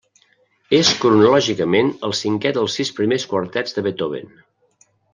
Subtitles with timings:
[0.77, 4.35] És cronològicament el cinquè dels sis primers quartets de Beethoven.